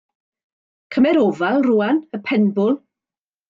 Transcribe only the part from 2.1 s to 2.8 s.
y penbwl!